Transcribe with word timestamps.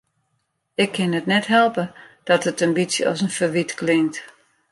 Ik 0.83 0.91
kin 0.97 1.17
it 1.19 1.29
net 1.33 1.45
helpe 1.57 1.83
dat 2.27 2.45
it 2.49 2.61
in 2.65 2.75
bytsje 2.77 3.03
as 3.11 3.19
in 3.25 3.35
ferwyt 3.37 3.71
klinkt. 3.79 4.17